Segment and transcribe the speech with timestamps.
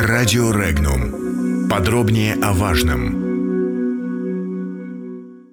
[0.00, 1.68] Радио Регнум.
[1.68, 3.18] Подробнее о важном.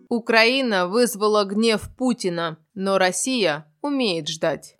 [0.07, 4.75] Украина вызвала гнев Путина, но Россия умеет ждать.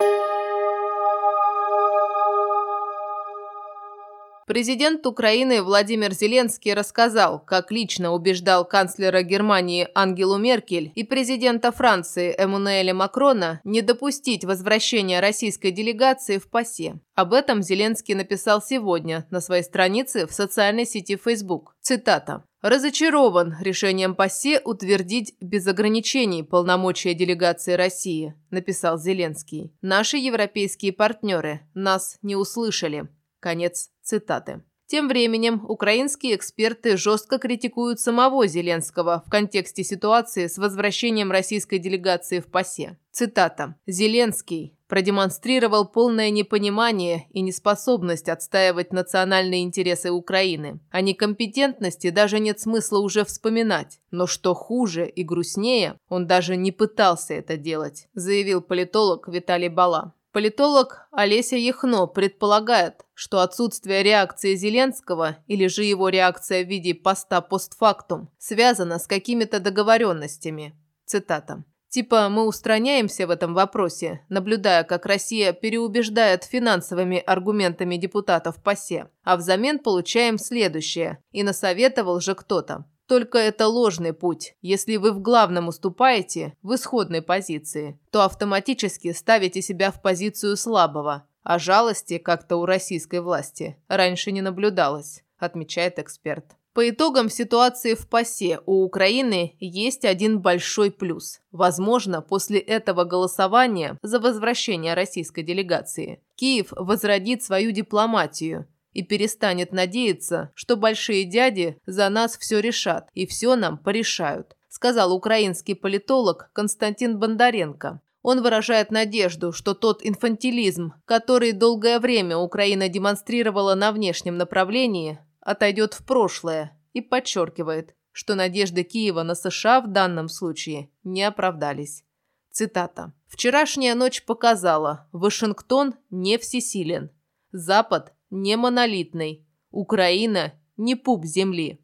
[4.46, 12.32] Президент Украины Владимир Зеленский рассказал, как лично убеждал канцлера Германии Ангелу Меркель и президента Франции
[12.38, 17.00] Эммануэля Макрона не допустить возвращения российской делегации в ПАСЕ.
[17.16, 21.74] Об этом Зеленский написал сегодня на своей странице в социальной сети Facebook.
[21.80, 22.44] Цитата.
[22.62, 29.74] «Разочарован решением ПАСЕ утвердить без ограничений полномочия делегации России», написал Зеленский.
[29.82, 33.08] «Наши европейские партнеры нас не услышали».
[33.40, 34.62] Конец цитаты.
[34.86, 42.38] Тем временем украинские эксперты жестко критикуют самого Зеленского в контексте ситуации с возвращением российской делегации
[42.38, 42.96] в ПАСЕ.
[43.10, 43.74] Цитата.
[43.86, 50.78] «Зеленский продемонстрировал полное непонимание и неспособность отстаивать национальные интересы Украины.
[50.90, 53.98] О некомпетентности даже нет смысла уже вспоминать.
[54.12, 60.14] Но что хуже и грустнее, он даже не пытался это делать», заявил политолог Виталий Бала.
[60.36, 67.40] Политолог Олеся Яхно предполагает, что отсутствие реакции Зеленского или же его реакция в виде поста
[67.40, 70.78] постфактум связано с какими-то договоренностями.
[71.06, 71.64] Цитата.
[71.88, 79.38] Типа мы устраняемся в этом вопросе, наблюдая, как Россия переубеждает финансовыми аргументами депутатов ПАСЕ, а
[79.38, 81.16] взамен получаем следующее.
[81.30, 82.84] И насоветовал же кто-то.
[83.06, 84.56] Только это ложный путь.
[84.62, 91.28] Если вы в главном уступаете, в исходной позиции, то автоматически ставите себя в позицию слабого,
[91.42, 96.56] а жалости как-то у российской власти раньше не наблюдалось, отмечает эксперт.
[96.76, 101.40] По итогам ситуации в ПАСЕ у Украины есть один большой плюс.
[101.50, 108.66] Возможно, после этого голосования за возвращение российской делегации Киев возродит свою дипломатию
[108.96, 115.12] и перестанет надеяться, что большие дяди за нас все решат и все нам порешают, сказал
[115.12, 118.00] украинский политолог Константин Бондаренко.
[118.22, 125.92] Он выражает надежду, что тот инфантилизм, который долгое время Украина демонстрировала на внешнем направлении, отойдет
[125.92, 132.02] в прошлое и подчеркивает, что надежды Киева на США в данном случае не оправдались.
[132.50, 133.12] Цитата.
[133.26, 137.10] «Вчерашняя ночь показала, Вашингтон не всесилен.
[137.52, 139.46] Запад не монолитной.
[139.70, 141.80] Украина не пуп земли.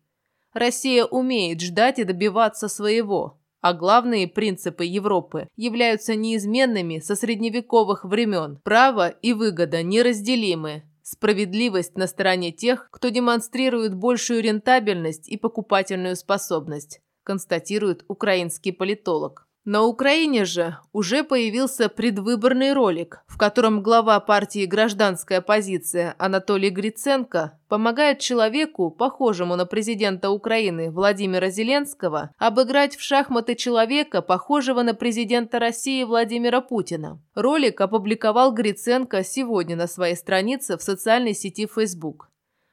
[0.53, 8.61] Россия умеет ждать и добиваться своего, а главные принципы Европы являются неизменными со средневековых времен.
[8.65, 10.83] Право и выгода неразделимы.
[11.03, 19.49] Справедливость на стороне тех, кто демонстрирует большую рентабельность и покупательную способность, констатирует украинский политолог.
[19.65, 27.61] На Украине же уже появился предвыборный ролик, в котором глава партии «Гражданская позиция» Анатолий Гриценко
[27.69, 35.61] помогает человеку, похожему на президента Украины Владимира Зеленского, обыграть в шахматы человека, похожего на президента
[35.61, 37.23] России Владимира Путина.
[37.37, 42.32] Ролик опубликовал Гриценко сегодня на своей странице в социальной сети Facebook.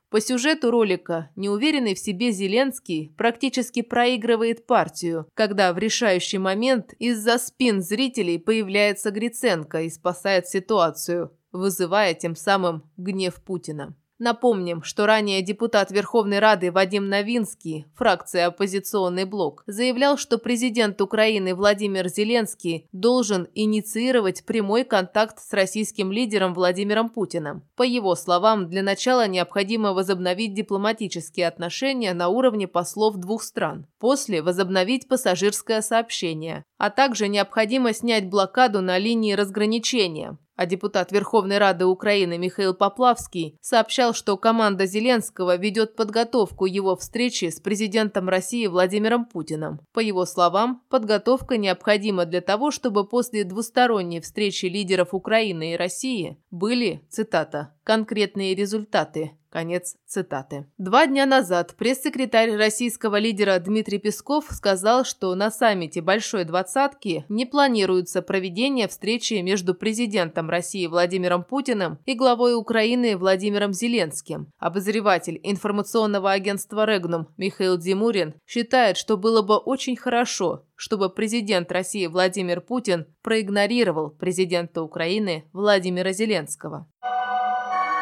[0.09, 7.37] По сюжету ролика неуверенный в себе Зеленский практически проигрывает партию, когда в решающий момент из-за
[7.37, 13.95] спин зрителей появляется Гриценко и спасает ситуацию, вызывая тем самым гнев Путина.
[14.19, 21.55] Напомним, что ранее депутат Верховной Рады Вадим Новинский, фракция «Оппозиционный блок», заявлял, что президент Украины
[21.55, 27.63] Владимир Зеленский должен инициировать прямой контакт с российским лидером Владимиром Путиным.
[27.77, 33.87] По его словам, для начала необходимо возобновить дипломатические отношения на уровне послов двух стран.
[33.99, 41.57] После возобновить пассажирское сообщение, а также необходимо снять блокаду на линии разграничения, а депутат Верховной
[41.57, 48.67] Рады Украины Михаил Поплавский сообщал, что команда Зеленского ведет подготовку его встречи с президентом России
[48.67, 49.79] Владимиром Путиным.
[49.93, 56.43] По его словам, подготовка необходима для того, чтобы после двусторонней встречи лидеров Украины и России
[56.51, 60.67] были, цитата, «конкретные результаты, Конец цитаты.
[60.77, 67.47] Два дня назад пресс-секретарь российского лидера Дмитрий Песков сказал, что на саммите Большой Двадцатки не
[67.47, 74.51] планируется проведение встречи между президентом России Владимиром Путиным и главой Украины Владимиром Зеленским.
[74.59, 82.05] Обозреватель информационного агентства «Регнум» Михаил Димурин считает, что было бы очень хорошо, чтобы президент России
[82.05, 86.87] Владимир Путин проигнорировал президента Украины Владимира Зеленского.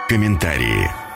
[0.09, 1.06] Комментарии.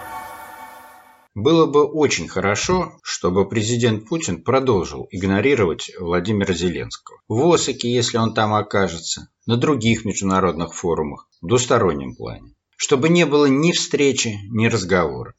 [1.34, 7.22] Было бы очень хорошо, чтобы президент Путин продолжил игнорировать Владимира Зеленского.
[7.30, 12.54] В ОСАКе, если он там окажется, на других международных форумах, в двустороннем плане.
[12.76, 15.34] Чтобы не было ни встречи, ни разговора.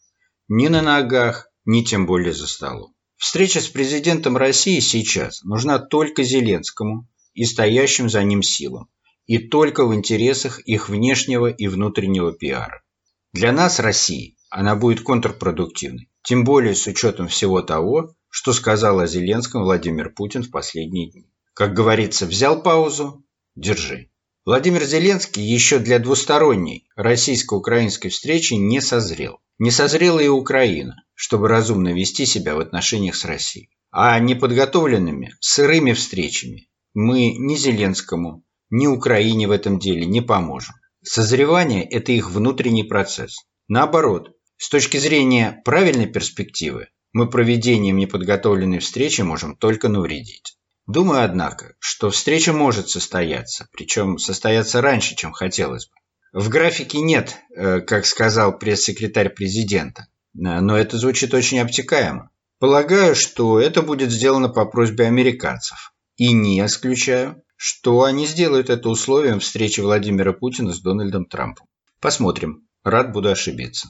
[0.48, 2.94] ни на ногах, ни тем более за столом.
[3.16, 8.88] Встреча с президентом России сейчас нужна только Зеленскому и стоящим за ним силам,
[9.26, 12.82] и только в интересах их внешнего и внутреннего пиара.
[13.32, 19.06] Для нас, России, она будет контрпродуктивной, тем более с учетом всего того, что сказал о
[19.06, 21.26] Зеленском Владимир Путин в последние дни.
[21.54, 23.24] Как говорится, взял паузу–
[23.56, 24.10] держи.
[24.44, 29.38] Владимир Зеленский еще для двусторонней российско-украинской встречи не созрел.
[29.58, 33.70] Не созрела и Украина, чтобы разумно вести себя в отношениях с Россией.
[33.90, 40.74] А неподготовленными, сырыми встречами мы ни Зеленскому, ни Украине в этом деле не поможем.
[41.02, 43.46] Созревание– это их внутренний процесс.
[43.68, 44.32] Наоборот,
[44.62, 50.56] с точки зрения правильной перспективы, мы проведением неподготовленной встречи можем только навредить.
[50.86, 55.94] Думаю, однако, что встреча может состояться, причем состояться раньше, чем хотелось бы.
[56.32, 62.30] В графике нет, э, как сказал пресс-секретарь президента, но это звучит очень обтекаемо.
[62.60, 65.92] Полагаю, что это будет сделано по просьбе американцев.
[66.14, 71.66] И не исключаю, что они сделают это условием встречи Владимира Путина с Дональдом Трампом.
[72.00, 72.68] Посмотрим.
[72.84, 73.88] Рад буду ошибиться.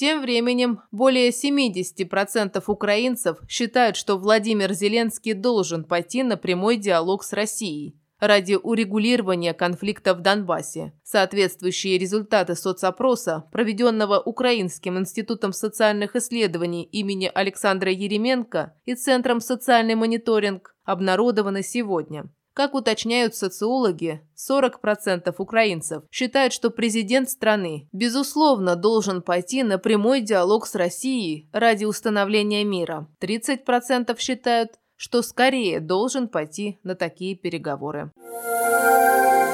[0.00, 7.34] Тем временем более 70% украинцев считают, что Владимир Зеленский должен пойти на прямой диалог с
[7.34, 10.94] Россией ради урегулирования конфликта в Донбассе.
[11.04, 20.74] Соответствующие результаты соцопроса, проведенного Украинским институтом социальных исследований имени Александра Еременко и Центром социальный мониторинг,
[20.84, 22.30] обнародованы сегодня.
[22.52, 30.66] Как уточняют социологи, 40% украинцев считают, что президент страны, безусловно, должен пойти на прямой диалог
[30.66, 33.06] с Россией ради установления мира.
[33.20, 38.10] 30% считают, что скорее должен пойти на такие переговоры.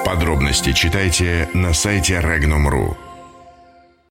[0.04, 3.05] Подробности читайте на сайте Regnum.ru.